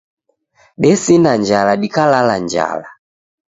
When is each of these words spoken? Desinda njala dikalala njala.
Desinda 0.81 1.31
njala 1.41 1.73
dikalala 1.81 2.35
njala. 2.43 2.89